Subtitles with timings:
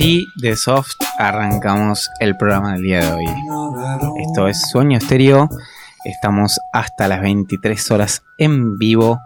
[0.00, 3.26] Así de soft arrancamos el programa del día de hoy.
[4.26, 5.50] Esto es Sueño Estéreo.
[6.06, 9.20] Estamos hasta las 23 horas en vivo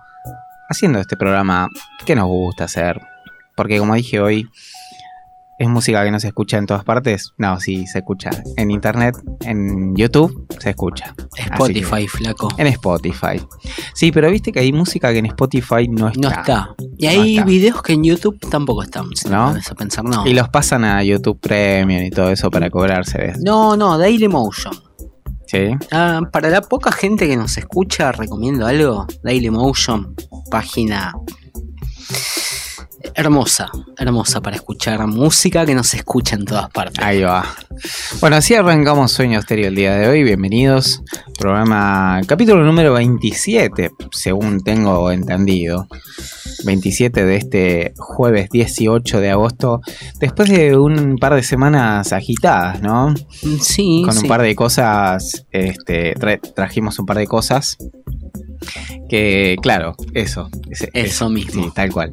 [0.68, 1.68] haciendo este programa
[2.04, 3.00] que nos gusta hacer.
[3.54, 4.48] Porque como dije hoy,
[5.56, 7.32] ¿Es música que no se escucha en todas partes?
[7.38, 8.30] No, sí, se escucha.
[8.56, 11.14] En internet, en YouTube, se escucha.
[11.36, 12.48] Spotify, flaco.
[12.58, 13.40] En Spotify.
[13.94, 16.20] Sí, pero viste que hay música que en Spotify no está.
[16.20, 16.74] No está.
[16.98, 19.06] Y hay videos que en YouTube tampoco están.
[19.28, 19.48] ¿No?
[19.48, 20.26] A pensar, no.
[20.26, 23.34] Y los pasan a YouTube Premium y todo eso para cobrarse.
[23.40, 24.74] No, no, Dailymotion.
[25.46, 25.70] Sí.
[25.92, 29.06] Ah, para la poca gente que nos escucha, recomiendo algo.
[29.22, 30.14] Dailymotion,
[30.50, 31.14] página
[33.14, 37.04] hermosa, hermosa para escuchar música que no se escucha en todas partes.
[37.04, 37.44] Ahí va.
[38.20, 40.22] Bueno, así arrancamos Sueño Estéreo el día de hoy.
[40.22, 41.02] Bienvenidos.
[41.38, 45.86] Programa, capítulo número 27, según tengo entendido.
[46.64, 49.80] 27 de este jueves 18 de agosto.
[50.18, 53.14] Después de un par de semanas agitadas, ¿no?
[53.60, 54.02] Sí.
[54.06, 55.46] Con un par de cosas.
[55.50, 56.14] Este,
[56.54, 57.76] trajimos un par de cosas
[59.08, 60.50] que, claro, eso.
[60.92, 61.64] eso mismo.
[61.64, 62.12] Sí, tal cual.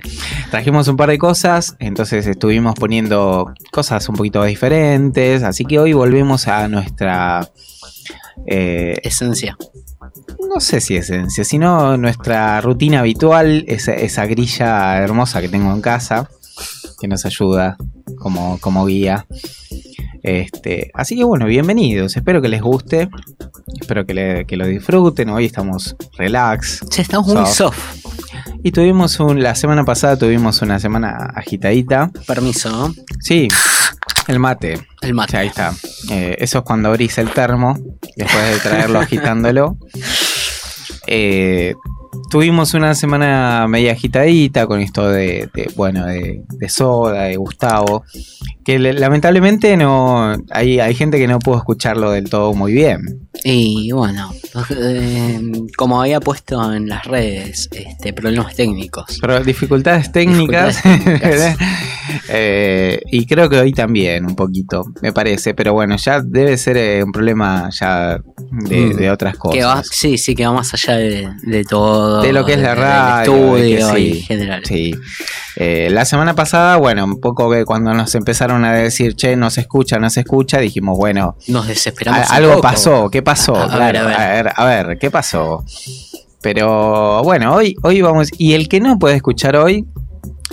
[0.50, 5.94] Trajimos un par de cosas, entonces estuvimos poniendo cosas un poquito diferentes, así que hoy
[5.94, 7.48] volvemos a nuestra...
[8.48, 9.56] Eh, esencia.
[10.50, 15.82] No sé si esencia, sino nuestra rutina habitual, esa, esa grilla hermosa que tengo en
[15.82, 16.30] casa,
[17.00, 17.78] que nos ayuda
[18.18, 19.26] como, como guía.
[20.24, 22.16] Este, así que bueno, bienvenidos.
[22.16, 23.10] Espero que les guste.
[23.80, 25.30] espero que, le- que lo disfruten.
[25.30, 26.82] Hoy estamos relax.
[26.90, 27.80] Che, estamos muy Soft.
[28.64, 32.12] Y tuvimos un, la semana pasada tuvimos una semana agitadita.
[32.28, 32.94] Permiso.
[33.20, 33.48] Sí,
[34.28, 34.80] el mate.
[35.02, 35.32] El O mate.
[35.32, 35.74] sea, ahí está.
[36.12, 37.78] Eh, eso es cuando abrís el termo,
[38.16, 39.78] después de traerlo agitándolo.
[41.08, 41.74] Eh,
[42.30, 48.04] tuvimos una semana media agitadita con esto de, de, bueno, de, de Soda, de Gustavo.
[48.64, 53.28] Que le- lamentablemente no hay, hay gente que no pudo escucharlo del todo muy bien.
[53.44, 54.32] Y bueno,
[54.70, 55.42] eh,
[55.78, 59.18] como había puesto en las redes, este, problemas técnicos.
[59.20, 60.76] Pero dificultades técnicas.
[60.84, 61.58] Dificultades técnicas.
[62.30, 65.54] eh, y creo que hoy también, un poquito, me parece.
[65.54, 68.20] Pero bueno, ya debe ser eh, un problema ya
[68.52, 68.96] de, Mm.
[68.98, 69.58] de otras cosas.
[69.58, 72.01] Que va, sí, sí, que va más allá de, de todo.
[72.22, 74.62] De lo que es la radio, estudio sí, en general.
[74.66, 74.94] Sí.
[75.58, 79.50] Eh, la semana pasada, bueno, un poco que cuando nos empezaron a decir, che, no
[79.50, 82.30] se escucha, no se escucha, dijimos, bueno, Nos desesperamos.
[82.30, 82.62] a- algo poco.
[82.64, 83.56] pasó, ¿qué pasó?
[83.56, 84.18] A- a ver, Claro, a ver.
[84.18, 85.64] a ver, a ver, ¿qué pasó?
[86.42, 89.86] Pero bueno, hoy, hoy vamos, y el que no puede escuchar hoy,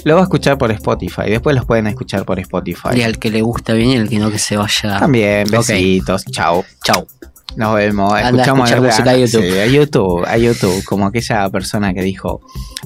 [0.05, 2.91] lo va a escuchar por Spotify, después los pueden escuchar por Spotify.
[2.97, 4.99] Y al que le gusta bien y al que no, que se vaya.
[4.99, 6.65] También, besitos, chao.
[6.85, 7.07] Chau.
[7.57, 8.13] Nos vemos.
[8.13, 9.43] Anda a Escuchamos escuchar música a YouTube.
[9.43, 12.41] Sí, a YouTube, a YouTube, como aquella persona que dijo,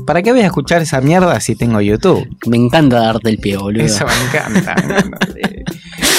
[0.07, 2.27] ¿para qué voy a escuchar esa mierda si tengo YouTube?
[2.47, 3.85] Me encanta darte el pie, boludo.
[3.85, 4.75] Eso me encanta.
[4.87, 5.19] me encanta.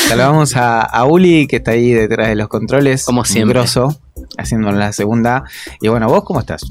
[0.08, 3.06] Saludamos a, a Uli, que está ahí detrás de los controles.
[3.06, 3.60] Como siempre.
[3.60, 4.00] Grosso,
[4.38, 5.46] haciendo la segunda.
[5.82, 6.64] Y bueno, ¿vos cómo estás?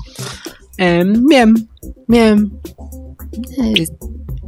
[0.79, 1.69] Eh, bien,
[2.07, 2.53] bien.
[3.59, 3.87] Eh,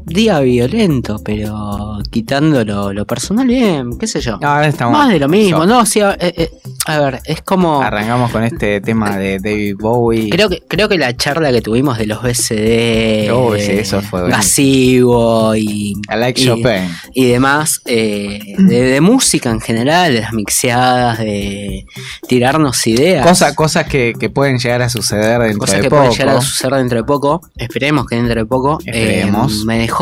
[0.04, 4.38] día violento, pero quitando lo, lo personal, bien, qué sé yo.
[4.42, 4.92] Ahora estamos.
[4.98, 5.80] Más de lo mismo, ¿no?
[5.80, 6.50] A, eh, eh,
[6.86, 7.80] a ver, es como...
[7.82, 10.30] Arrancamos con este tema de David Bowie.
[10.30, 14.28] Creo que, creo que la charla que tuvimos de los BCD, Oh, sí, eso fue.
[14.28, 16.88] Gasivo y, I like y- Chopin.
[17.14, 21.86] y demás, eh, de, de música en general, de las mixeadas, de
[22.28, 23.26] tirarnos ideas.
[23.26, 26.02] Cosa- cosas que, que pueden llegar a suceder dentro Cosas de que poco.
[26.02, 27.40] pueden llegar a suceder dentro de poco.
[27.56, 28.78] Esperemos que dentro de poco.
[28.84, 29.64] Esperemos.
[29.64, 29.93] Me dejó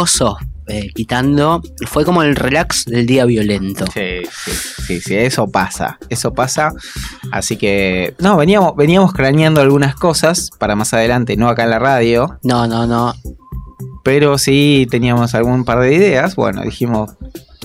[0.69, 1.61] eh, quitando.
[1.87, 3.85] Fue como el relax del día violento.
[3.93, 4.53] Sí, sí,
[4.87, 6.73] sí, sí, eso pasa, eso pasa.
[7.31, 11.79] Así que, no, veníamos, veníamos craneando algunas cosas para más adelante, no acá en la
[11.79, 13.15] radio, No, no, no.
[14.05, 16.37] pero sí teníamos algún par de ideas.
[16.37, 17.11] Bueno, dijimos,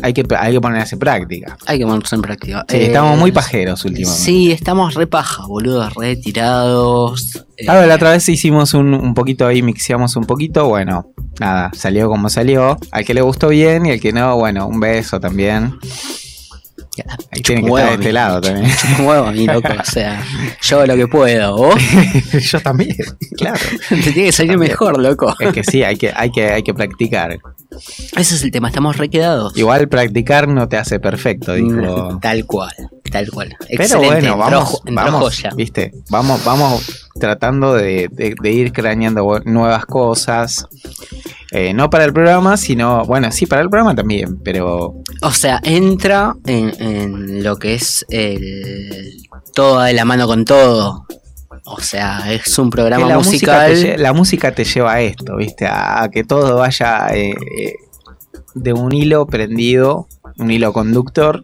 [0.01, 1.57] hay que, hay que ponerse en práctica.
[1.65, 2.65] Hay que ponerse en práctica.
[2.69, 4.23] Sí, Eh, estamos muy pajeros últimamente.
[4.23, 7.43] Sí, estamos re paja, boludo, re tirados.
[7.57, 11.07] Eh, A ver, la otra vez hicimos un, un poquito ahí, mixeamos un poquito, bueno,
[11.39, 12.77] nada, salió como salió.
[12.91, 15.73] Al que le gustó bien y al que no, bueno, un beso también.
[17.31, 18.71] Ahí tiene que estar de este lado también.
[18.75, 19.69] chupa huevo, mi loco.
[19.79, 20.19] O sea,
[20.63, 21.55] yo lo que puedo.
[21.55, 21.75] Vos
[22.41, 22.95] Yo también,
[23.37, 23.59] claro.
[23.89, 24.71] te tiene que salir También.
[24.71, 25.35] mejor, loco.
[25.39, 27.37] Es que sí, hay que, hay que, hay que practicar.
[28.15, 29.55] Ese es el tema, estamos re quedados.
[29.57, 32.19] Igual practicar no te hace perfecto, dijo.
[32.21, 32.71] Tal cual,
[33.11, 33.55] tal cual.
[33.69, 38.51] Pero Excelente, bueno, entró vamos, jo- entró vamos, viste, vamos, vamos tratando de, de- de
[38.51, 40.65] ir craneando nuevas cosas.
[41.51, 45.61] Eh, no para el programa, sino, bueno, sí, para el programa también, pero O sea,
[45.63, 49.13] entra en, en lo que es el
[49.53, 51.05] todo de la mano con todo.
[51.69, 53.73] O sea, es un programa la, música musical.
[53.73, 57.31] te, lle- la música te lleva a esto, viste, a, a que todo vaya eh,
[57.31, 57.73] eh,
[58.55, 61.43] de un hilo prendido, un hilo conductor.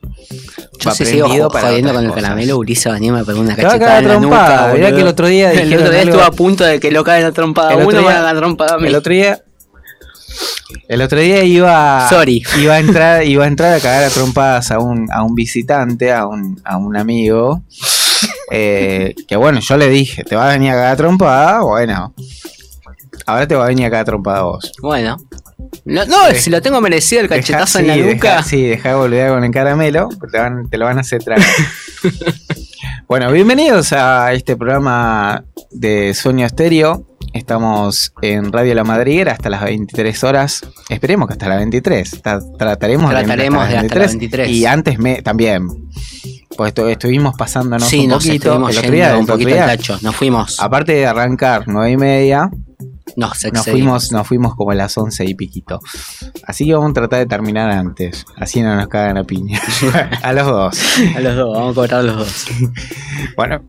[0.80, 4.08] Yo si sigo jodiendo con el caramelo, Ulises Bañé me pegó una Te cachetada en
[4.08, 6.64] la trompada, nuca, mirá que el otro día El otro día algo- estuvo a punto
[6.64, 8.78] de que lo trompada uno, día- a la trompada.
[8.78, 9.44] El otro día.
[10.88, 12.08] El otro día iba.
[12.10, 12.44] Sorry.
[12.60, 16.12] Iba a entrar, iba a entrar a cagar a trompadas a un, a un visitante,
[16.12, 17.62] a un, a un amigo.
[18.52, 21.62] Eh, que bueno, yo le dije, ¿te vas a venir a cagar a trompada?
[21.62, 22.14] Bueno.
[23.26, 24.72] Ahora te va a venir a cagar a trompada vos.
[24.82, 25.18] Bueno.
[25.86, 28.14] No, no, si lo tengo merecido el cachetazo en la sí, nuca.
[28.38, 31.02] dejá- sí, dejá de volver con el caramelo, porque te, van- te lo van a
[31.02, 31.46] hacer tragar.
[33.08, 37.08] bueno, bienvenidos a este programa de Sueño Estéreo.
[37.34, 40.62] Estamos en Radio La Madriguera hasta las 23 horas.
[40.90, 42.22] Esperemos que hasta las 23.
[42.22, 44.50] Ta- Trataremos, Trataremos de, de hasta las 23.
[44.50, 45.68] Y antes me también.
[46.58, 48.50] Pues estu- estuvimos pasándonos sí, un nos poquito.
[48.50, 49.98] estuvimos El otro día, un poquito tacho.
[50.02, 50.60] Nos fuimos.
[50.60, 52.50] aparte de arrancar 9 y media,
[53.16, 55.80] Nos nos fuimos, nos fuimos como a las 11 y piquito.
[56.46, 58.26] Así que vamos a tratar de terminar antes.
[58.38, 59.60] Así no nos cagan a piña.
[60.24, 60.80] a los dos.
[61.16, 62.46] A los dos, vamos a cobrar a los dos.
[63.38, 63.62] Bueno,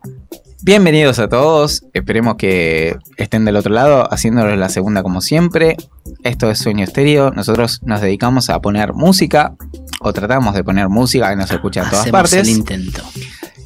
[0.63, 1.85] bienvenidos a todos.
[1.95, 5.77] Esperemos que estén del otro lado, haciéndoles la segunda como siempre.
[6.25, 7.31] Esto es Sueño Estéreo.
[7.33, 9.55] Nosotros nos dedicamos a poner música.
[10.01, 12.49] O tratamos de poner música que nos escucha en todas Hacemos partes.
[12.49, 13.03] el intento.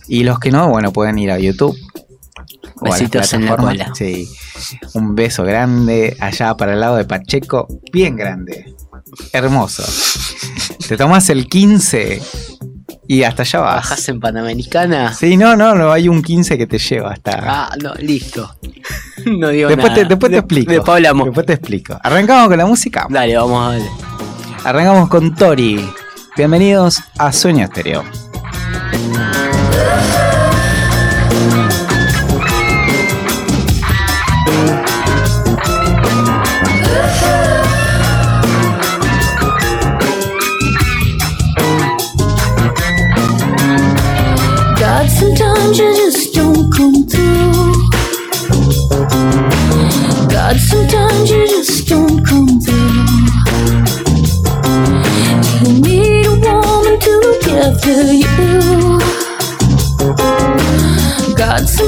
[0.09, 1.77] Y los que no, bueno, pueden ir a YouTube.
[2.81, 3.93] o a las Besitos en la cola.
[3.95, 4.29] Sí.
[4.95, 7.69] Un beso grande allá para el lado de Pacheco.
[7.93, 8.75] Bien grande.
[9.33, 9.85] Hermoso.
[10.89, 12.21] Te tomas el 15
[13.09, 13.75] y hasta allá vas.
[13.77, 15.15] ¿Bajas en Panamericana?
[15.15, 17.41] Sí, no, no, no, hay un 15 que te lleva hasta.
[17.43, 18.55] Ah, no, listo.
[19.27, 20.03] No digo después nada.
[20.03, 20.71] te, después te explico.
[20.71, 21.27] Después hablamos.
[21.27, 21.99] Después te explico.
[22.05, 23.07] Arrancamos con la música.
[23.11, 23.91] Dale, vamos a darle.
[24.65, 25.91] Arrancamos con Tori.
[26.37, 28.05] Bienvenidos a Sueño Estéreo.
[50.59, 53.05] Sometimes you just don't come through.
[55.63, 58.99] You need a woman to look after you?
[61.37, 61.88] God, sometimes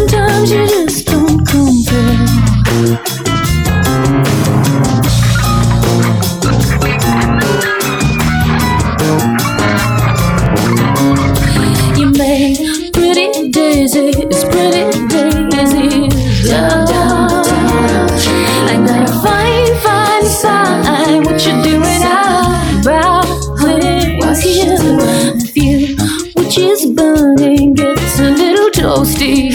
[28.90, 29.52] little toasty.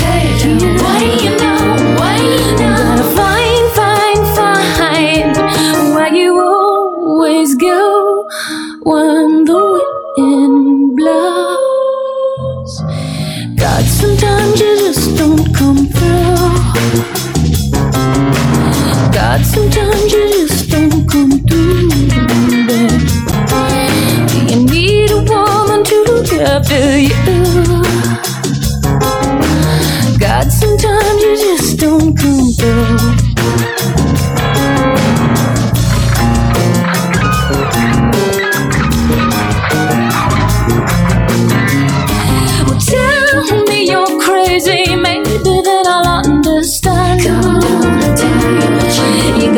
[0.82, 1.60] What do you know?
[2.00, 2.76] What do you know?
[2.78, 8.28] Gotta find, find, find where you always go
[8.84, 9.82] when the
[10.18, 12.82] wind blows.
[13.58, 16.36] God, sometimes you just don't come through.
[19.12, 21.90] God, sometimes you just don't come through.
[24.28, 27.25] Do you need a woman to look after you?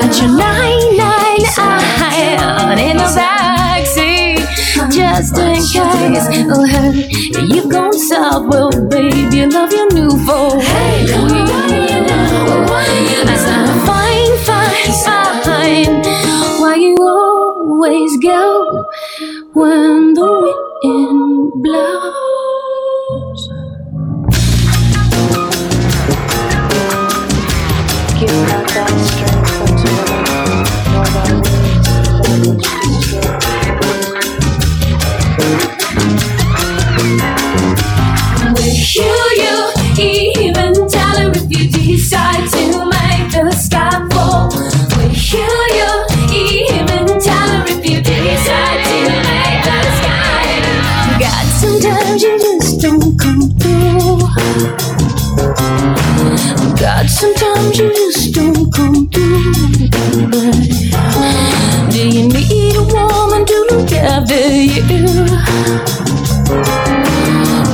[0.07, 1.43] You got your nine nine
[2.39, 4.39] out in the backseat,
[4.89, 6.27] just in case.
[6.49, 7.09] Oh, hey,
[7.43, 10.61] you've gone south, well, baby, love your new phone.
[10.61, 11.07] Hey,
[13.27, 14.93] I said, fine, fine,
[15.43, 16.61] fine.
[16.61, 18.85] Why you always go
[19.53, 20.36] when the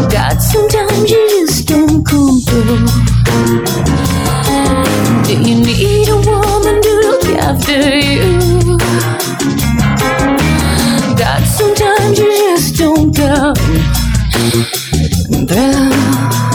[0.10, 2.86] God, sometimes you just don't come through.
[5.24, 8.78] Do you need a woman to look after you?
[11.18, 13.56] God, sometimes you just don't come
[15.48, 16.53] through.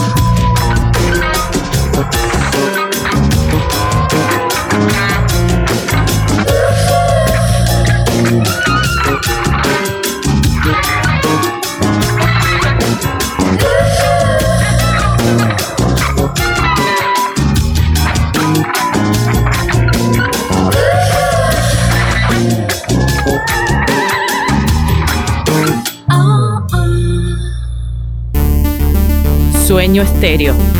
[29.97, 30.78] Estéreo.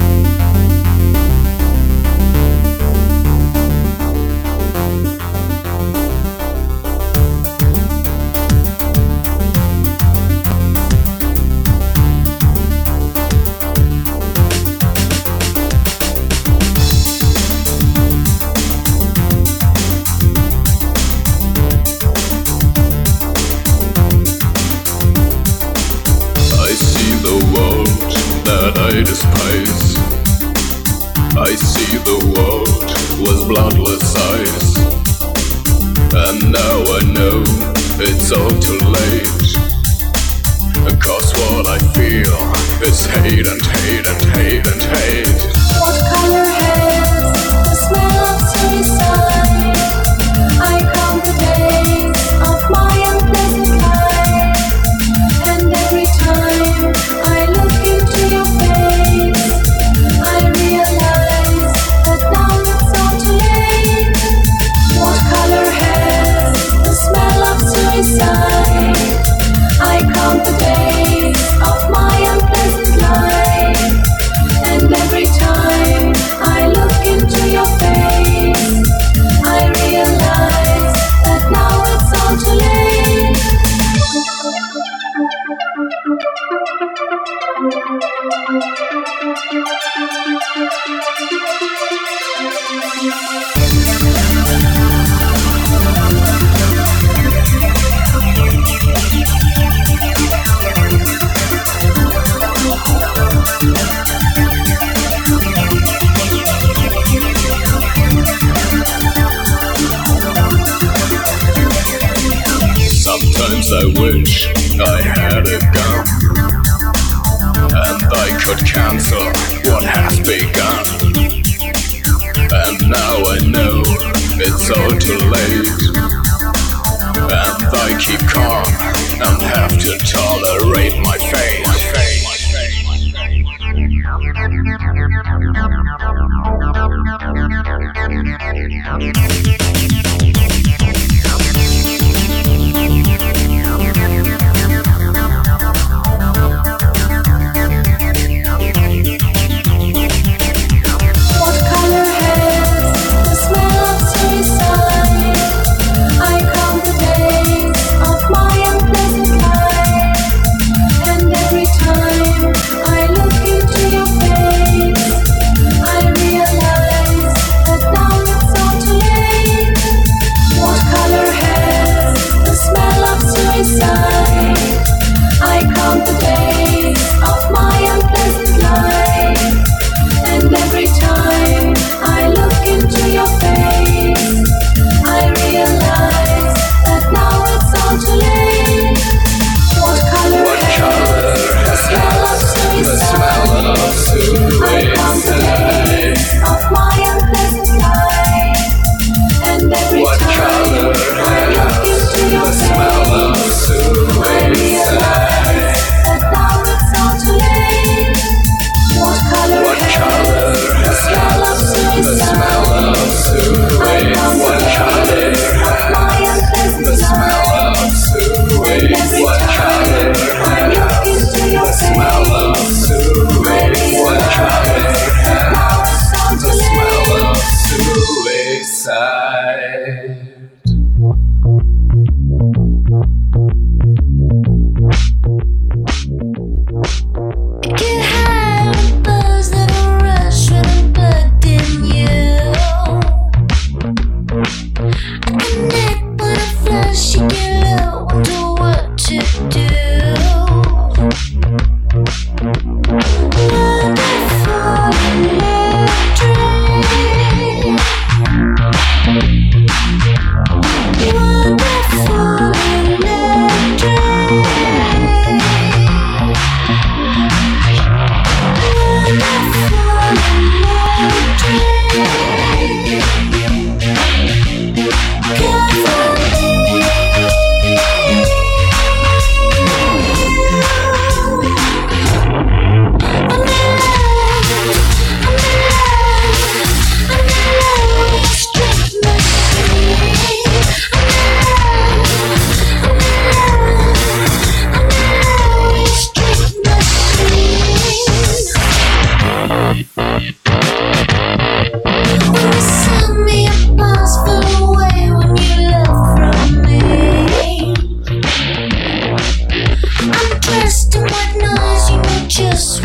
[193.69, 196.17] Atmazsın bu enseler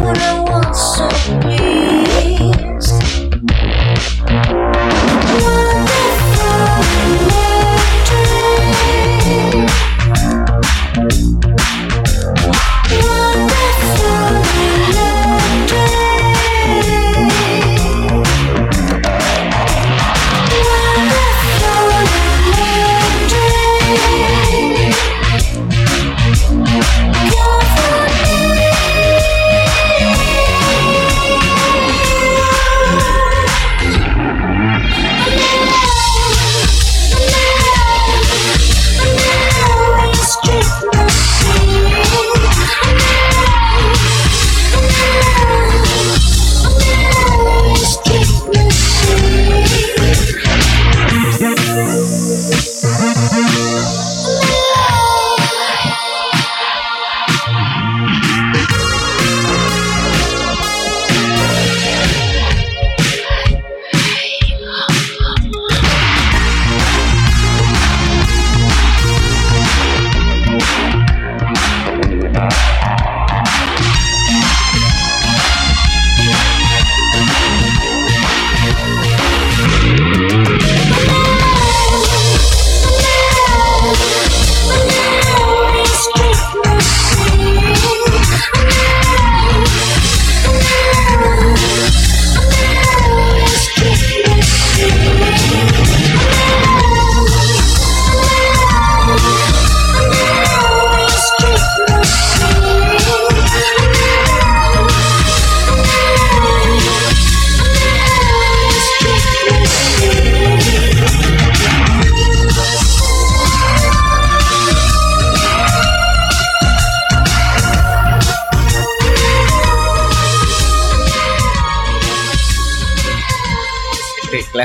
[0.01, 0.34] when I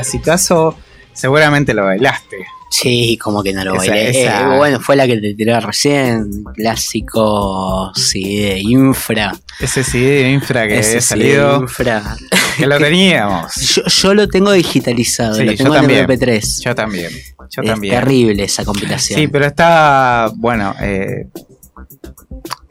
[0.02, 0.76] clasicazo
[1.12, 2.46] seguramente lo bailaste.
[2.72, 4.10] Sí, como que no lo Esa- bailé.
[4.22, 6.44] esa- Eh, bueno, fue la que te tiré recién.
[6.54, 9.32] Clásico, sí, de infra.
[9.58, 12.16] Ese CD de infra que Ese había sí, salido, infra.
[12.56, 13.54] que lo teníamos.
[13.74, 16.04] Yo, yo lo tengo digitalizado, Sí, lo yo tengo en también.
[16.06, 16.60] MP3.
[16.64, 17.10] Yo también.
[17.50, 17.94] Yo es también.
[17.94, 19.18] terrible esa compilación.
[19.20, 21.26] Sí, pero está, bueno, eh,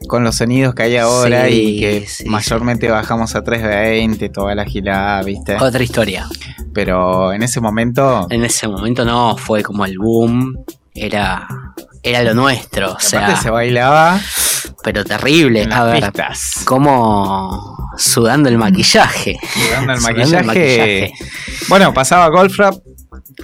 [0.08, 4.56] con los sonidos que hay ahora Sí, y que sí, mayormente bajamos a 320, toda
[4.56, 5.56] la gilada, ¿viste?
[5.60, 6.28] Otra historia.
[6.74, 10.64] Pero en ese momento, En ese momento no, fue como el boom.
[10.94, 11.48] Era,
[12.04, 14.20] era lo nuestro, o sea, se bailaba
[14.84, 15.64] pero terrible.
[15.64, 16.62] en A ver, pistas.
[16.66, 19.38] como sudando el maquillaje.
[19.54, 21.14] Sudando el Sudando el maquillaje.
[21.68, 22.76] Bueno, pasaba Golf Rap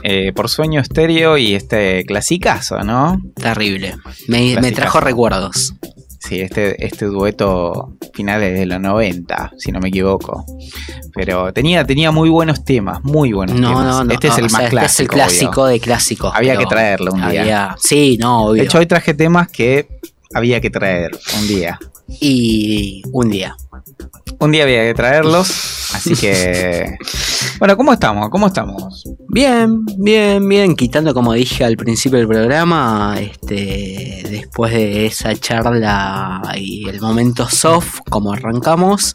[0.03, 3.21] eh, por sueño estéreo y este clasicazo, ¿no?
[3.35, 3.95] Terrible.
[4.27, 5.73] Me, me trajo recuerdos.
[6.19, 10.43] Sí, este, este dueto finales de los 90, si no me equivoco.
[11.13, 13.85] Pero tenía, tenía muy buenos temas, muy buenos No, temas.
[13.85, 14.11] no, no.
[14.13, 14.85] Este es el sea, más este clásico.
[14.85, 15.71] es el clásico obvio.
[15.71, 16.31] de clásicos.
[16.33, 17.75] Había que traerlo un día.
[17.79, 18.61] Sí, no, obvio.
[18.61, 19.87] De hecho, hoy traje temas que
[20.33, 21.79] había que traer un día.
[22.07, 23.55] y un día.
[24.39, 25.49] Un día había que traerlos,
[25.93, 26.97] así que...
[27.57, 28.29] Bueno, ¿cómo estamos?
[28.29, 29.03] ¿Cómo estamos?
[29.29, 30.75] Bien, bien, bien.
[30.75, 37.47] Quitando, como dije al principio del programa, este, después de esa charla y el momento
[37.49, 39.13] soft, como arrancamos,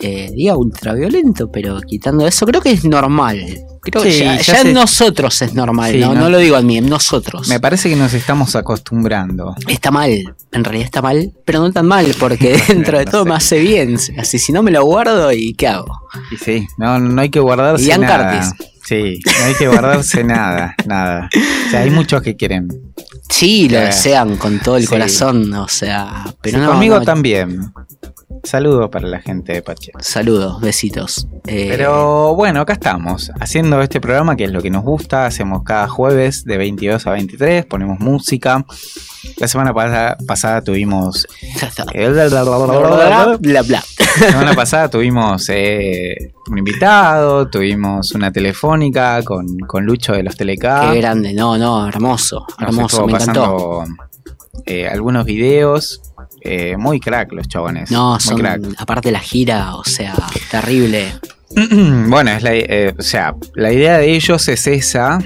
[0.00, 3.38] eh, día ultraviolento, pero quitando eso, creo que es normal.
[3.82, 6.38] Creo que ya, ya ya se- en nosotros es normal, Sí, no, no- no lo
[6.38, 7.48] digo a mí, en nosotros.
[7.48, 9.54] Me parece que nos estamos acostumbrando.
[9.68, 13.22] Está mal, en realidad está mal, pero no tan mal, porque dentro de No todo
[13.24, 13.28] sé.
[13.28, 13.98] me hace bien.
[14.18, 16.00] Así si no me lo guardo, ¿y qué hago?
[16.30, 18.40] Y sí, no, no hay que guardarse Ian nada.
[18.40, 18.68] Curtis.
[18.84, 21.28] Sí, no hay que guardarse nada, nada.
[21.66, 22.68] O sea, hay muchos que quieren.
[23.28, 24.88] Sí, lo desean con todo el sí.
[24.88, 27.72] corazón, o sea, pero Sí, no, conmigo no, también.
[28.44, 29.90] Saludos para la gente de Pache.
[30.00, 31.26] Saludos, besitos.
[31.46, 35.24] Eh, Pero bueno, acá estamos, haciendo este programa que es lo que nos gusta.
[35.26, 38.64] Hacemos cada jueves de 22 a 23, ponemos música.
[39.38, 41.26] La semana pasa- pasada tuvimos.
[41.58, 43.82] bla bla bla.
[44.20, 50.36] La semana pasada tuvimos eh, un invitado, tuvimos una telefónica con, con Lucho de los
[50.36, 50.90] Telecá.
[50.92, 53.84] Qué grande, no, no, hermoso, Nos hermoso, estuvo me encantó.
[54.66, 56.02] eh, algunos videos.
[56.44, 57.90] Eh, muy crack los chabones.
[57.90, 58.60] No, muy son, crack.
[58.78, 60.14] aparte la gira, o sea,
[60.50, 61.12] terrible.
[62.08, 65.18] bueno, es la, eh, o sea, la idea de ellos es esa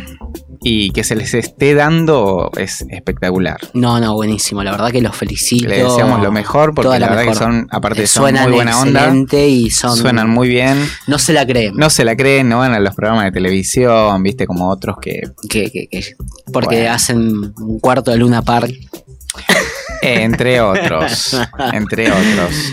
[0.61, 3.57] y que se les esté dando es espectacular.
[3.75, 5.69] No, no, buenísimo, la verdad que los felicito.
[5.69, 7.33] Le deseamos lo mejor porque la, la verdad mejor.
[7.35, 9.15] que son, aparte Eh, son suenan muy buena onda,
[9.47, 9.97] y son...
[9.97, 10.77] suenan muy bien,
[11.07, 11.75] No se la creen.
[11.77, 15.23] no se la creen, no van a los programas de televisión, viste, como otros que,
[15.49, 16.17] que, que- que-
[16.53, 16.93] porque Bueno.
[16.93, 17.19] hacen
[17.57, 18.71] un cuarto de Luna Park.
[20.03, 21.37] eh, entre otros,
[21.73, 22.73] entre otros,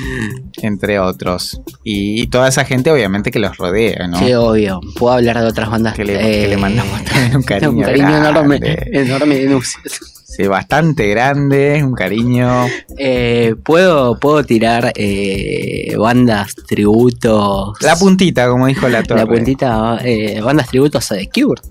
[0.61, 1.61] entre otros.
[1.83, 4.19] Y, toda esa gente obviamente que los rodea, ¿no?
[4.19, 4.79] Qué obvio.
[4.97, 8.05] Puedo hablar de otras bandas Que le- que le mandamos también un cariño un cariño
[8.07, 8.29] grande.
[8.29, 8.59] enorme.
[8.91, 9.83] Enorme de Nuxios.
[10.27, 12.65] Sí, bastante grande, un cariño.
[12.97, 17.77] Eh, ¿puedo, puedo tirar eh, bandas tributos.
[17.81, 19.21] La puntita, como dijo la torre.
[19.21, 21.61] La puntita, eh, bandas tributos a The Cure.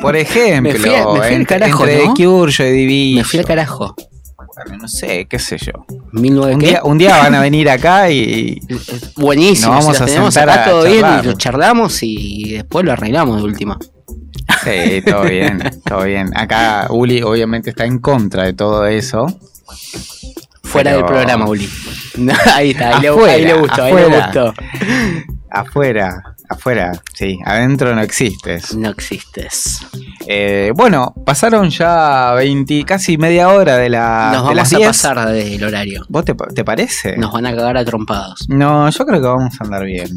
[0.00, 2.14] Por ejemplo, Me fui me fui entre, carajo, entre ¿no?
[2.14, 3.18] The Cure, Joy Division.
[3.18, 3.96] Me fui al carajo.
[4.78, 5.72] No sé, qué sé yo.
[6.12, 6.66] 1009 Un ¿qué?
[6.66, 8.60] día, un día van a venir acá y
[9.16, 12.92] Buenísimo, Nos vamos si a tenemos acá todo bien y lo charlamos y después lo
[12.92, 13.78] arreglamos de última.
[14.64, 16.30] sí, todo bien, todo bien.
[16.36, 19.26] Acá Uli obviamente está en contra de todo eso.
[20.62, 21.68] Fuera Pero- del programa, Uli.
[22.54, 24.54] ahí está, ahí, le, Afuera, ahí le gustó, ahí le gustó.
[25.50, 28.74] Afuera, afuera, sí, adentro no existes.
[28.74, 29.78] No existes.
[30.26, 34.76] Eh, bueno, pasaron ya 20, casi media hora de, la, Nos de las vamos a
[34.76, 34.88] 10.
[34.88, 36.04] pasar del horario.
[36.08, 37.16] ¿Vos te, te parece?
[37.16, 38.46] Nos van a cagar a trompados.
[38.48, 40.14] No, yo creo que vamos a andar bien.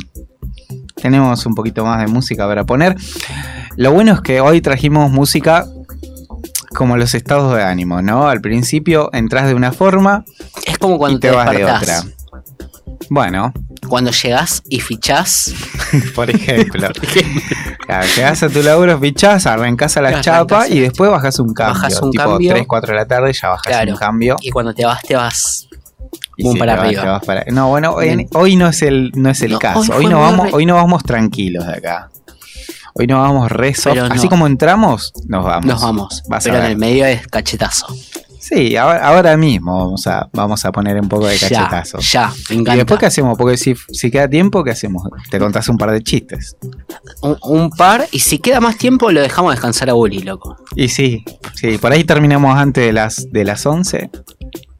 [0.96, 2.96] Tenemos un poquito más de música para poner.
[3.76, 5.66] Lo bueno es que hoy trajimos música
[6.76, 8.28] como los estados de ánimo, ¿no?
[8.28, 10.26] Al principio entras de una forma
[10.66, 12.04] Es como cuando y te, te, vas de otra.
[13.10, 13.54] Bueno,
[13.88, 15.54] Cuando llegás y fichás.
[16.16, 16.90] por ejemplo.
[17.86, 20.26] Claro, llegás a tu laburo, fichás, arrancás a la Arrancás.
[20.26, 21.74] chapa y después bajás un cambio.
[21.82, 22.54] Bajás un tipo cambio.
[22.54, 23.92] 3, 4 de la tarde ya bajás Claro.
[23.92, 24.36] un cambio.
[24.42, 25.68] Y cuando te vas, te vas.
[26.38, 27.20] Boom sí, para arriba.
[27.20, 27.96] para- No, bueno,
[28.34, 29.94] hoy, no es el, no es el No, caso.
[29.96, 32.10] hoy no vamos, re- hoy no vamos tranquilos de acá.
[32.96, 33.96] Hoy no vamos re soft.
[33.98, 34.06] No.
[34.06, 35.66] Así como entramos, nos vamos.
[35.66, 36.24] Nos vamos.
[36.28, 37.88] Vas Pero en el medio es cachetazo.
[38.46, 42.00] Sí, ahora, ahora mismo vamos a, vamos a poner un poco de Ya, cachetazo.
[42.00, 42.76] ya, me ¿Y encanta.
[42.76, 43.38] después qué hacemos?
[43.38, 45.04] Porque si, si queda tiempo, ¿qué hacemos?
[45.32, 46.58] Te contás un par de chistes.
[47.22, 48.06] un, un par.
[48.12, 50.58] Y si queda más tiempo, lo dejamos descansar a Uli, loco.
[50.76, 51.24] Y sí,
[51.56, 54.10] sí, por ahí terminamos antes de las, de las 11.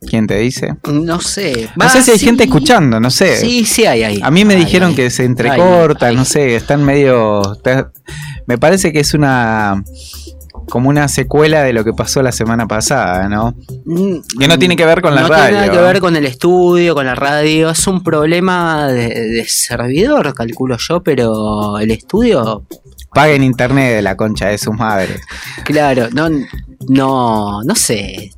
[0.10, 0.76] ¿Quién te dice?
[0.92, 1.70] No sé.
[1.78, 2.26] No sé si hay sí.
[2.26, 3.38] gente escuchando, no sé.
[3.38, 4.20] Sí, sí hay ahí.
[4.22, 7.54] A mí me dijeron que se entrecorta, no sé, están medio...
[7.54, 7.90] está-
[8.46, 9.82] Me parece que es una...
[10.70, 13.56] como una secuela de lo que pasó la semana pasada, ¿no?
[13.86, 15.46] Mm, Que no tiene que ver con la no radio.
[15.46, 17.70] tiene nada que ver con el estudio, con la radio.
[17.70, 22.64] Es un problema de, de servidor, calculo yo, pero el estudio,
[23.14, 25.22] Paguen internet de la concha de sus madres.
[25.66, 26.28] claro, no,
[26.90, 28.32] no, no sé.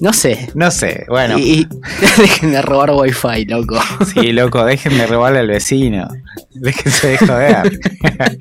[0.00, 0.48] No sé.
[0.54, 1.38] No sé, bueno.
[1.38, 1.68] Y, y-
[2.18, 3.78] dejen de robar wifi, loco.
[4.12, 6.08] Sí, loco, dejen de robarle al vecino.
[6.54, 7.80] Déjense de joder.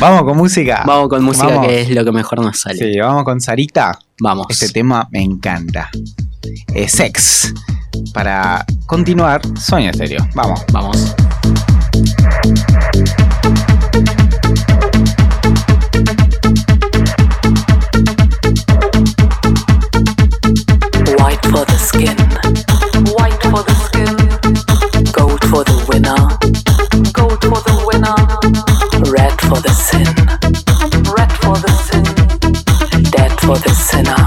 [0.00, 0.82] vamos con música.
[0.86, 1.66] Vamos con música Vamos.
[1.66, 2.78] que es lo que mejor nos sale.
[2.78, 3.98] Sí, vamos con Sarita.
[4.20, 4.46] Vamos.
[4.50, 5.90] Este tema me encanta.
[6.74, 7.52] Es sex.
[8.14, 10.26] Para continuar, sueño estéreo.
[10.34, 10.60] Vamos.
[10.72, 11.14] Vamos.
[21.82, 22.16] Skin.
[23.16, 24.14] White for the skin.
[25.12, 26.20] Gold for the winner.
[27.12, 28.16] Gold for the winner.
[29.10, 30.06] Red for the sin.
[31.16, 32.04] Red for the sin.
[33.10, 34.21] Dead for the sinner.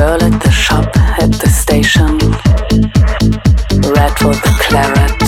[0.00, 2.16] Girl at the shop at the station.
[3.92, 5.19] Red for the claret.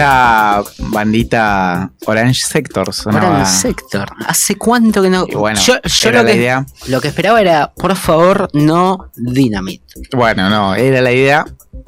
[0.00, 3.28] Esta bandita Orange Sector sonaba.
[3.30, 4.08] Orange Sector.
[4.26, 5.26] ¿Hace cuánto que no?
[5.28, 6.66] Y bueno, yo yo era lo, la que, idea.
[6.88, 9.84] lo que esperaba era, por favor, no Dynamite.
[10.12, 11.44] Bueno, no, era la idea.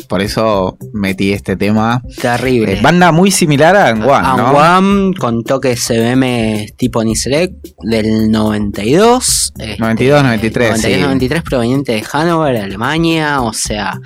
[0.08, 2.02] Por eso metí este tema.
[2.20, 2.74] Terrible.
[2.74, 4.46] Eh, banda muy similar a Anguan, ¿no?
[4.48, 9.52] Anguam con toques CBM tipo Niselec del 92.
[9.58, 11.02] este, 92, 93, 92, sí.
[11.02, 13.40] 93 proveniente de Hannover, Alemania.
[13.42, 13.98] O sea,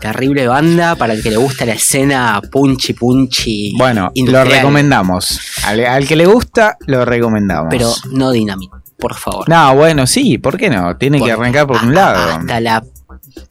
[0.00, 3.74] terrible banda para el que le gusta la escena punchy punchy.
[3.76, 5.40] Bueno, lo recomendamos.
[5.64, 7.68] Al, al que le gusta, lo recomendamos.
[7.70, 9.48] Pero no Dynamite, por favor.
[9.48, 10.96] No, bueno, sí, ¿por qué no?
[10.96, 12.32] Tiene que arrancar por un a- lado.
[12.40, 12.84] Hasta la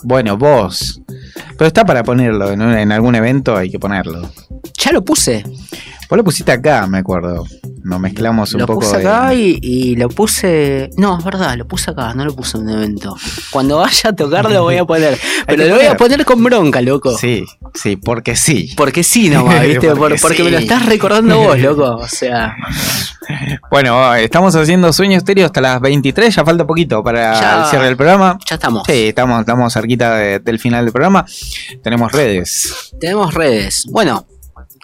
[0.03, 1.01] Bueno, vos.
[1.57, 4.29] Pero está para ponerlo, en, un- en algún evento hay que ponerlo.
[4.77, 5.43] Ya lo puse.
[6.09, 7.45] Vos lo pusiste acá, me acuerdo.
[7.87, 10.89] Nos mezclamos un Lo poco puse de- acá y, y lo puse.
[10.97, 13.15] No, es verdad, lo puse acá, no lo puse en un evento.
[13.49, 15.17] Cuando vaya a tocar lo voy a poner.
[15.47, 16.25] Pero lo voy a poner.
[16.25, 17.17] con bronca, loco.
[17.17, 18.73] Sí, sí, porque sí.
[18.75, 19.87] Porque sí nomás, ¿viste?
[19.95, 21.95] Porque Por- porque me lo estás recordando vos, loco.
[21.95, 22.55] O sea,
[23.71, 27.63] Bueno, estamos haciendo Sueño Estéreo hasta las 23, ya falta poquito para Ya.
[27.63, 28.37] el cierre del programa.
[28.49, 28.83] ya estamos.
[28.85, 31.25] Sí, estamos, estamos cerquita de- del final del programa.
[31.83, 32.91] Tenemos redes.
[32.99, 33.85] Tenemos redes.
[33.89, 34.25] Bueno,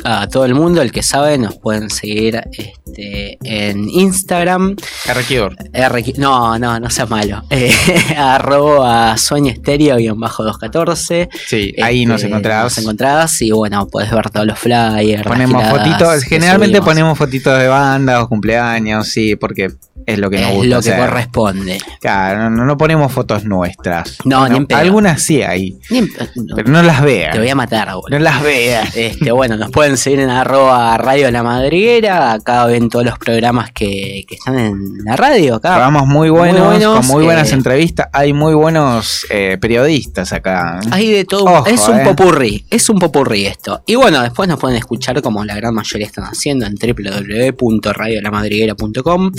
[0.04, 4.76] a todo el mundo, el que sabe, nos pueden seguir este, en Instagram.
[5.08, 7.44] RQ no, no, no seas malo.
[7.54, 7.72] Eh,
[8.18, 11.30] arroba estéreo 214.
[11.48, 12.64] Sí, ahí nos Este, encontrás.
[12.64, 15.24] Nos encontrás y bueno, podés ver todos los flyers.
[15.24, 19.72] Ponemos fotitos, generalmente ponemos fotitos de banda o cumpleaños, sí, porque
[20.06, 20.76] es lo que nos Es gusta.
[20.76, 21.06] lo que hacer.
[21.06, 21.78] corresponde.
[22.02, 24.18] Claro, no, no ponemos fotos nuestras.
[24.26, 24.80] No, ni en pedo.
[24.80, 27.32] Algunas sí hay, Ni en- no, pero no las vean.
[27.34, 28.10] te voy a matar, boludo.
[28.10, 28.96] No las veas.
[29.04, 32.32] Este, bueno, nos pueden seguir en arroba Radio La Madriguera.
[32.34, 35.56] Acá ven todos los programas que, que están en la radio.
[35.56, 35.72] Acá.
[35.74, 38.08] Programas muy buenos, Muy buenos, con muy buenas eh, entrevistas.
[38.14, 40.80] Hay muy buenos eh, periodistas acá.
[40.92, 41.46] Hay de todo.
[41.46, 42.04] Ojo, es un eh.
[42.04, 42.66] popurrí.
[42.70, 43.82] Es un popurrí esto.
[43.86, 49.32] Y bueno, después nos pueden escuchar como la gran mayoría están haciendo en www.radiolamadriguera.com.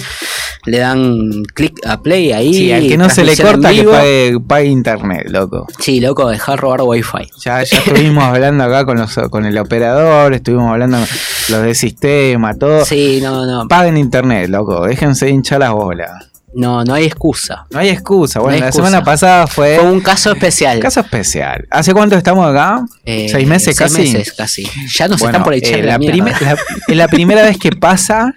[0.66, 2.54] Le dan clic a play ahí.
[2.54, 5.66] Sí, al que no se le corta que pague, pague internet, loco.
[5.78, 7.28] Sí, loco, dejar robar wifi.
[7.44, 11.06] Ya, ya estuvimos hablando acá con los con el operador, estuvimos hablando con
[11.50, 12.84] los de sistema, todo.
[12.84, 13.68] Sí, no, no.
[13.68, 16.10] Paguen internet, loco, déjense hinchar las bolas.
[16.56, 17.66] No, no hay excusa.
[17.70, 18.38] No hay excusa.
[18.38, 18.86] Bueno, No hay la excusa.
[18.86, 20.78] semana pasada fue Fue un caso especial.
[20.78, 21.66] caso especial.
[21.68, 22.84] ¿Hace cuánto estamos acá?
[23.04, 24.02] Eh, ¿Seis meses casi?
[24.02, 24.62] meses casi.
[24.94, 26.56] Ya nos Bueno, están por echar eh, la, la
[26.94, 28.32] la primera vez que pasa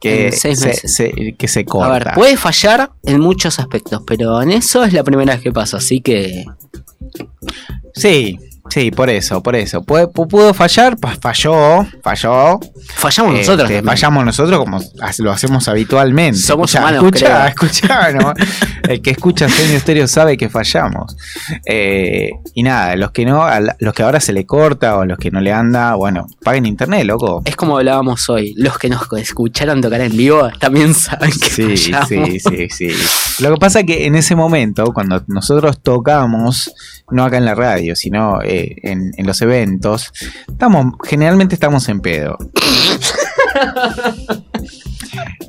[0.00, 0.94] que seis se, meses.
[0.94, 5.02] se- que se A ver, puede fallar en muchos aspectos, pero en eso es la
[5.04, 6.44] primera vez que pasa, así que
[7.94, 8.38] Sí,
[8.70, 9.82] sí, por eso, por eso.
[9.82, 12.60] Puede- pu- pudo fallar, pues falló, falló.
[12.94, 13.68] fallamos Este, nosotros.
[13.68, 13.84] también.
[13.84, 14.80] fallamos nosotros como
[15.18, 16.38] lo hacemos habitualmente.
[16.38, 17.46] Somos Escuchá, humanos, Escucha, creo.
[17.48, 18.34] escuchá, ¿no?
[18.88, 21.16] El que escucha Sueño Estéreo sabe que fallamos.
[21.66, 25.18] Eh, y nada, los que no, a los que ahora se le corta o los
[25.18, 27.42] que no le anda, bueno, paguen internet, loco.
[27.44, 31.92] Es como hablábamos hoy, los que nos escucharon tocar en vivo también saben que Sí,
[31.92, 32.08] fallamos.
[32.08, 33.42] sí, sí, sí.
[33.42, 36.72] Lo que pasa que en ese momento, cuando nosotros tocamos,
[37.10, 40.12] no acá en la radio, sino eh, en, en los eventos,
[40.48, 42.36] estamos, generalmente estamos en pedo.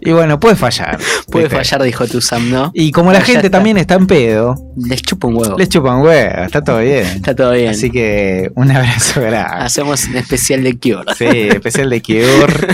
[0.02, 0.98] y bueno, puede fallar.
[1.32, 2.72] Puede fallar, dijo tu Sam, ¿no?
[2.74, 3.58] Y como la gente está.
[3.58, 5.58] también está en pedo, Les chupa un huevo.
[5.58, 7.06] les chupan huevo, está todo bien.
[7.06, 7.70] Está todo bien.
[7.70, 9.64] Así que un abrazo grande.
[9.66, 11.14] Hacemos un especial de Cure.
[11.18, 12.68] Sí, especial de Cure.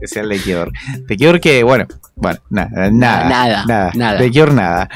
[0.00, 0.70] especial de Cure.
[1.08, 3.28] De Cure que, bueno, bueno, nada, nada.
[3.28, 4.18] Nada, Nada, nada.
[4.20, 4.88] De Cure nada.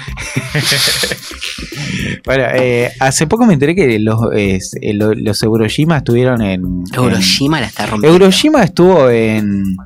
[2.25, 4.59] Bueno, eh, hace poco me enteré que los, eh,
[4.95, 6.85] lo- los Euroshima estuvieron en.
[6.95, 8.19] Euroshima la está en- rompiendo.
[8.19, 9.77] Euroshima estuvo en.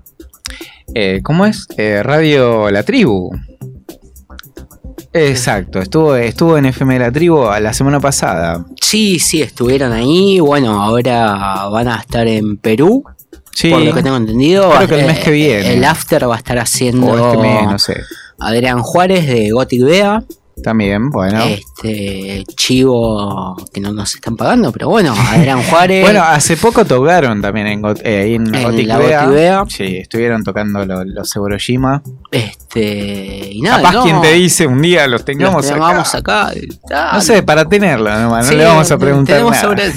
[0.95, 1.67] eh, ¿Cómo es?
[1.77, 3.31] Eh, Radio La Tribu.
[5.13, 8.65] Exacto, estuvo, estuvo en FM La Tribu la semana pasada.
[8.81, 10.41] Sí, sí, estuvieron ahí.
[10.41, 13.03] Bueno, ahora van a estar en Perú.
[13.53, 14.71] Sí, Por lo que tengo entendido.
[14.71, 15.73] Creo que el mes que viene.
[15.75, 17.97] El after va a estar haciendo o este mes, no sé.
[18.39, 20.23] Adrián Juárez de Gothic Bea.
[20.63, 21.45] También, bueno.
[21.45, 26.03] Este chivo que no nos están pagando, pero bueno, Adrián Juárez.
[26.07, 29.25] Bueno, hace poco tocaron también en, Got- eh, en, En la Bea.
[29.25, 29.65] Gothic Bea.
[29.69, 32.03] Sí, estuvieron tocando lo- los Euroshima.
[32.33, 36.49] este y nada, Capaz no, quien te dice un día los los tengamos tengamos acá.
[36.49, 37.11] acá.
[37.13, 39.63] No sé, para tenerlo nomás, no le vamos a preguntar tenemos nada.
[39.63, 39.93] sobre-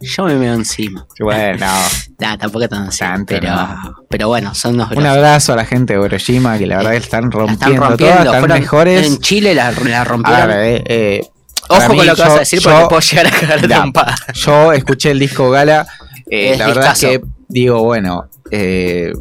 [0.00, 1.06] Yo me meo encima.
[1.20, 1.66] Bueno,
[2.20, 2.98] Nah, tampoco tan así.
[3.00, 3.94] Tanto, pero, no.
[4.08, 5.16] pero bueno, son unos un grosos.
[5.16, 7.96] abrazo a la gente de Euroshima que la verdad que están rompiendo, están rompiendo.
[8.16, 9.06] todas, están fueron- mejores.
[9.06, 10.48] En Chile la, la A rompieron.
[10.48, 11.26] ver, eh, eh,
[11.68, 13.76] Ojo mí, con lo que vas a decir yo- porque puedo llegar a cagar Ya.
[13.76, 14.16] trompada.
[14.34, 15.86] Yo escuché el disco Gala,
[16.30, 19.12] eh, la verdad es que digo, bueno, eh,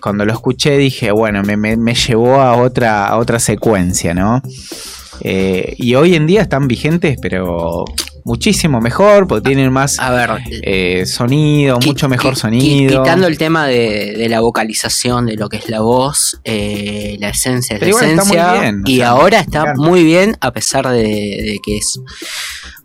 [0.00, 4.40] cuando lo escuché dije, bueno, me, me- me llevó a otra, a otra secuencia, ¿no?
[5.20, 7.84] Eh, y hoy en día están vigentes, pero
[8.26, 13.02] muchísimo mejor, porque tienen más A ver, eh, sonido, mucho mejor sonido.
[13.02, 17.28] Quitando el tema de, de la vocalización, de lo que es la voz, eh, la
[17.28, 18.52] esencia es la esencia.
[18.54, 22.00] bien, y sea, ahora está muy bien, a pesar de, de que es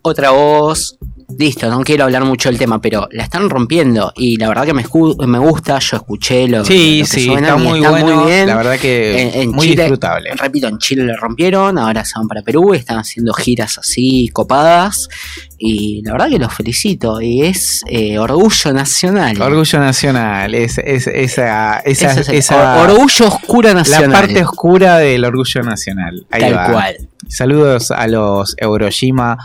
[0.02, 0.98] otra voz.
[1.38, 4.12] Listo, no quiero hablar mucho del tema, pero la están rompiendo.
[4.16, 4.84] Y la verdad que me,
[5.26, 5.78] me gusta.
[5.78, 8.16] Yo escuché lo, Sí, lo que sí, suenan está y muy está bueno.
[8.20, 8.46] muy bien.
[8.48, 10.30] La verdad que En- en muy Chile- disfrutable.
[10.34, 15.08] Repito, en Chile le rompieron, ahora se van para Perú, están haciendo giras así copadas
[15.56, 19.40] y la verdad que los felicito y es eh, orgullo nacional.
[19.40, 24.10] Orgullo nacional, es, es- esa, esa, es esa- or- orgullo oscura nacional.
[24.10, 26.26] la parte oscura del orgullo nacional.
[26.30, 26.70] Ahí Tal va.
[26.72, 26.96] cual.
[27.34, 29.38] Saludos a los Euroshima,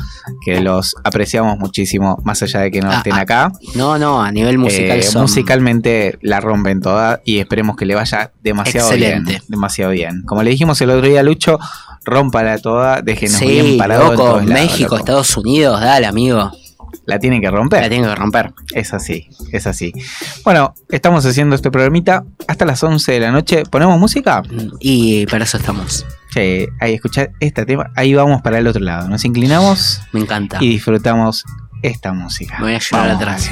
[0.43, 3.51] que los apreciamos muchísimo, más allá de que no Ah, estén ah, acá.
[3.75, 7.95] No, no, a nivel musical Eh, son- musicalmente la rompen toda y esperemos que le
[7.95, 9.29] vaya demasiado Excelente.
[9.31, 9.41] bien.
[9.47, 10.23] Demasiado bien.
[10.25, 11.59] Como le dijimos el otro día a Lucho,
[12.03, 14.95] rómpala toda, déjenos bien Sí, parado en loco, todos lados, México.
[14.97, 16.51] Estados Unidos, dale amigo,
[17.05, 17.81] La tienen que romper.
[17.81, 18.53] la tengo que romper.
[18.73, 19.93] Es así, es así.
[20.43, 23.63] Bueno, estamos haciendo este programita hasta las 11 de la noche.
[23.69, 24.43] ¿Ponemos música?
[24.79, 26.05] Y para eso estamos.
[26.33, 27.91] Sí, ahí escuchar este tema.
[27.95, 29.07] Ahí vamos para el otro lado.
[29.07, 30.57] Nos inclinamos Me encanta.
[30.61, 31.43] y disfrutamos
[31.81, 32.57] esta música.
[32.59, 33.15] Me voy a Vamos.
[33.15, 33.49] atrás.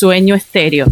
[0.00, 0.86] Sueño Estéreo.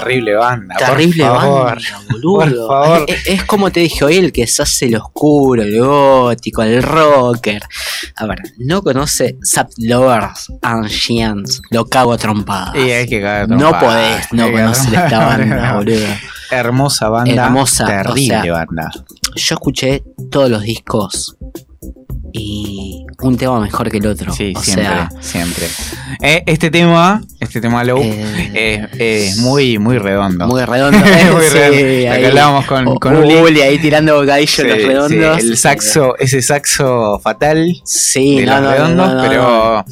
[0.00, 0.74] Terrible banda.
[0.78, 1.64] por Terrible favor.
[1.66, 2.38] banda, boludo.
[2.38, 3.04] Por favor.
[3.08, 6.82] Es, es como te dije hoy, el que se hace el oscuro, el gótico, el
[6.82, 7.62] rocker.
[8.16, 11.60] A ver, no conoce Sap Lovers Ancients.
[11.70, 12.74] Lo cago a trompadas.
[12.76, 16.06] Y hay que cagar no podés no conocer esta banda, boludo.
[16.50, 17.44] Hermosa banda.
[17.46, 18.90] Hermosa, Terrible o sea, banda.
[19.34, 21.36] Yo escuché todos los discos
[22.32, 24.32] y un tema mejor que el otro.
[24.32, 25.66] Sí, o siempre, sea, siempre.
[26.20, 30.46] Eh, este tema, este tema low, Eh, es, es muy, muy redondo.
[30.46, 30.98] muy redondo.
[31.32, 31.76] Muy Sí, redondo.
[31.78, 32.06] ahí.
[32.06, 33.34] Acá hablábamos con, O- con Uli.
[33.34, 35.38] Uli ahí tirando bocadillos Sí, los sí, redondos.
[35.40, 39.84] el saxo, ese saxo fatal Sí, de no, los no, redondos, no, pero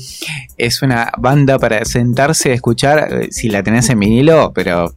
[0.56, 4.94] es una banda para sentarse a escuchar eh, si la tenés en vinilo, pero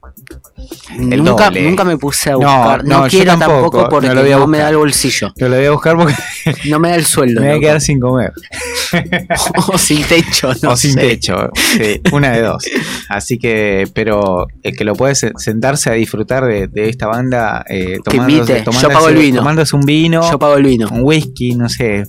[0.97, 1.61] el nunca, doble.
[1.69, 2.83] nunca me puse a buscar.
[2.85, 5.31] No, no, quiero tampoco, tampoco, porque no no, lo voy a me da el bolsillo.
[5.35, 6.15] yo lo voy a buscar porque
[6.65, 7.41] No me da el sueldo.
[7.41, 8.33] me voy a quedar sin comer.
[9.71, 10.99] o sin techo, no o sin sé.
[11.01, 12.63] techo, sí, una de dos.
[13.07, 17.63] Así que, pero el que lo puede se- sentarse a disfrutar de, de esta banda,
[17.69, 19.37] eh, invite, tomándose, yo pago el vino.
[19.37, 20.87] tomándose un vino, Yo pago el vino.
[20.91, 22.05] un whisky, no sé.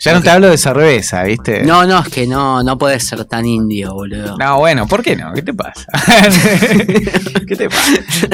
[0.00, 1.62] Ya no te hablo de cerveza, ¿viste?
[1.64, 4.36] No, no, es que no, no puede ser tan indio, boludo.
[4.38, 5.32] No, bueno, ¿por qué no?
[5.32, 5.86] ¿Qué te pasa?
[7.46, 7.77] ¿Qué te pasa?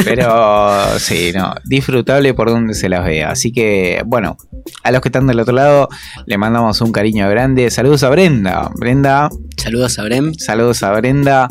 [0.05, 3.30] Pero sí, no, disfrutable por donde se las vea.
[3.30, 4.36] Así que, bueno,
[4.82, 5.88] a los que están del otro lado,
[6.26, 7.70] le mandamos un cariño grande.
[7.70, 8.70] Saludos a Brenda.
[8.76, 10.34] Brenda, Saludos a Brem.
[10.34, 11.49] saludos a Brenda.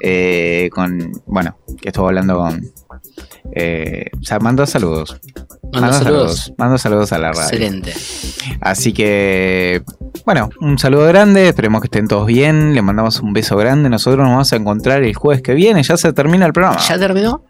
[0.00, 2.64] eh, con, bueno, que estuvo hablando con.
[3.54, 5.20] Eh, o sea, mando saludos.
[5.72, 6.52] Mando saludos.
[6.58, 7.42] Mando saludos a la radio.
[7.42, 7.92] Excelente.
[8.60, 9.82] Así que,
[10.24, 14.22] bueno, un saludo grande, esperemos que estén todos bien, le mandamos un beso grande, nosotros
[14.22, 16.78] nos vamos a encontrar el jueves que viene, ya se termina el programa.
[16.80, 17.44] ¿Ya terminó?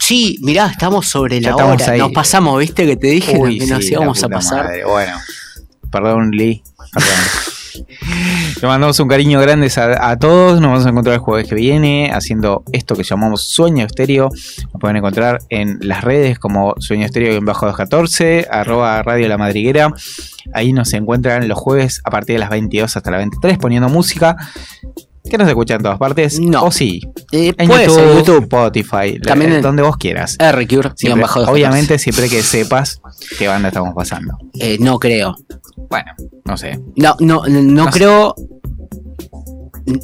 [0.00, 1.92] Sí, mirá, estamos sobre Ya la estamos hora.
[1.92, 1.98] ahí.
[1.98, 2.86] Nos pasamos, ¿viste?
[2.86, 4.64] Que te dije Uy, que nos íbamos a pasar.
[4.64, 4.84] madre.
[4.84, 5.16] Bueno,
[5.90, 6.62] perdón, Lee,
[6.92, 7.10] perdón.
[8.62, 10.60] Le mandamos un cariño grande a, a todos.
[10.60, 14.28] Nos vamos a encontrar el jueves que viene haciendo esto que llamamos Sueño Estéreo.
[14.72, 19.92] Nos pueden encontrar en las redes como Sueño Estéreo bajo 214, arroba Radio La Madriguera.
[20.54, 24.36] Ahí nos encuentran los jueves a partir de las 22 hasta las 23 poniendo música
[25.28, 26.38] que no se escucha en todas partes.
[26.38, 26.62] No.
[26.62, 27.00] O sí.
[27.32, 28.42] Eh, En puede YouTube, ser YouTube.
[28.44, 30.36] Spotify, la- También en- donde vos quieras.
[30.38, 31.50] R-Cure, Siempre- guion bajo 214.
[31.52, 33.00] obviamente siempre que sepas
[33.36, 34.38] qué banda estamos pasando.
[34.60, 35.34] Eh, no creo.
[35.88, 36.12] Bueno,
[36.44, 36.80] no sé.
[36.96, 37.98] No, no, no, no sé.
[37.98, 38.34] creo.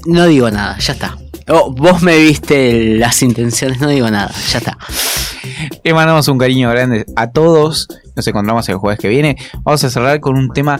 [0.06, 1.18] No digo nada, ya está.
[1.48, 4.78] Oh, vos me viste las intenciones, no digo nada, ya está.
[5.82, 7.88] Le mandamos un cariño grande a todos.
[8.16, 9.36] Nos encontramos el jueves que viene.
[9.62, 10.78] Vamos a cerrar con un tema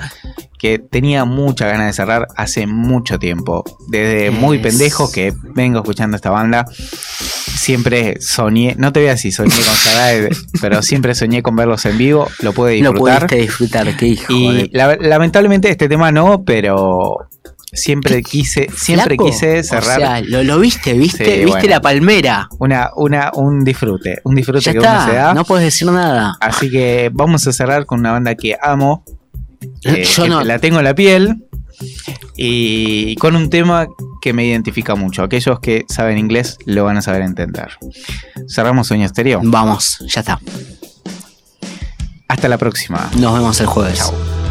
[0.59, 3.65] que tenía mucha ganas de cerrar hace mucho tiempo.
[3.89, 6.65] Desde muy pendejo que vengo escuchando esta banda.
[7.37, 10.29] Siempre soñé, no te voy a decir soñé con Sagae,
[10.61, 12.29] pero siempre soñé con verlos en vivo.
[12.41, 13.21] Lo pude Lo disfrutar.
[13.27, 17.19] pudiste disfrutar, qué hijo y de- la- lamentablemente este tema no, pero
[17.73, 19.97] siempre quise, siempre Flaco, quise cerrar.
[19.99, 21.69] O sea, lo, lo viste, viste, Sí, viste bueno.
[21.69, 22.49] la palmera.
[22.59, 25.35] una, una, un disfrute, un disfrute Ya que uno se está, da.
[25.35, 26.37] no puedes decir nada.
[26.41, 29.05] Así que vamos a cerrar con una banda que amo.
[29.85, 30.43] eh, Yo que no.
[30.45, 31.45] La tengo en la piel.
[32.37, 33.89] Y con un tema
[34.21, 35.23] que me identifica mucho.
[35.23, 37.71] Aquellos que saben inglés lo van a saber entender.
[38.49, 39.41] Cerramos Sueño Estéreo.
[39.43, 40.39] Vamos, ya está.
[42.29, 43.11] Hasta la próxima.
[43.19, 43.99] Nos vemos el jueves.
[43.99, 44.42] Chau.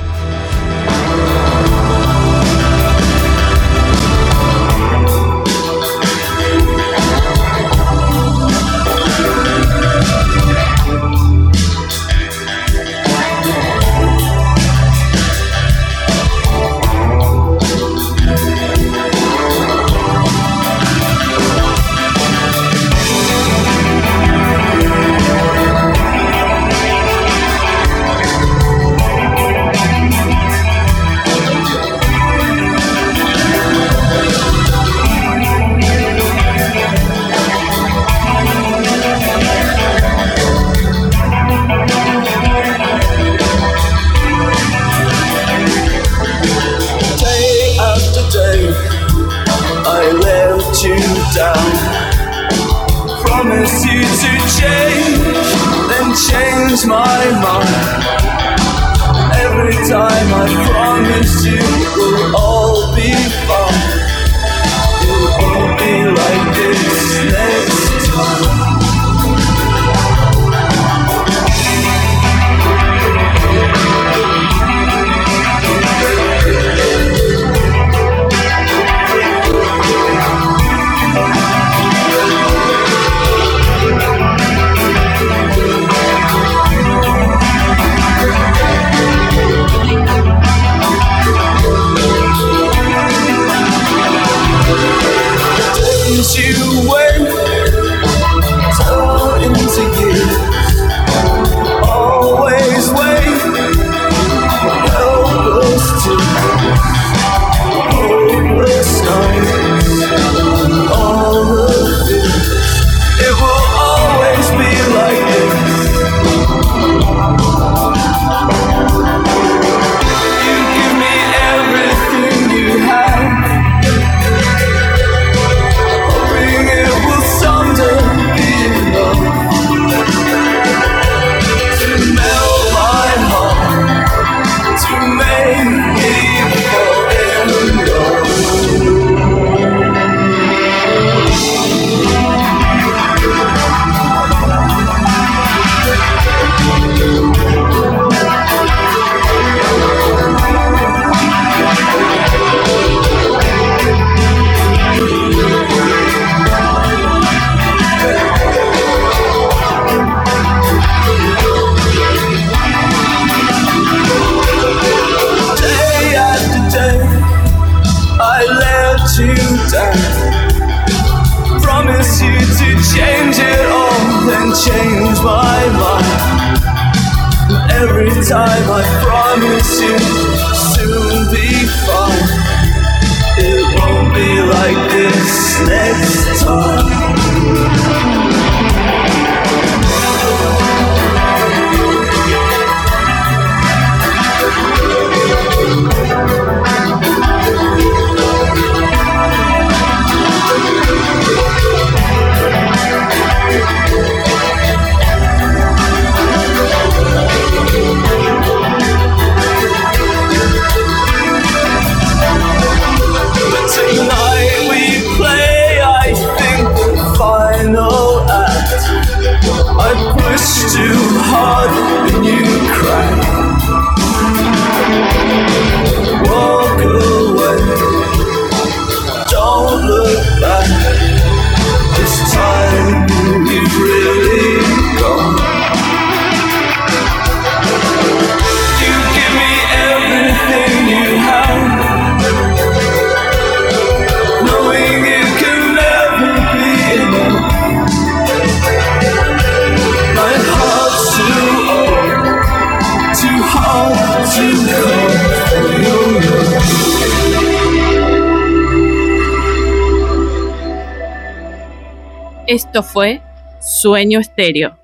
[263.82, 264.78] Sueño Estéreo.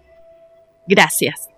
[0.87, 1.49] Gracias.